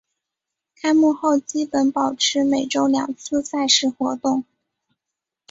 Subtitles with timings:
[0.77, 4.45] 开幕后基本保持每周两次赛事活动。